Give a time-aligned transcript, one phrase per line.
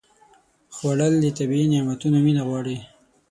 [0.75, 2.77] خوړل د طبیعي نعمتونو مینه غواړي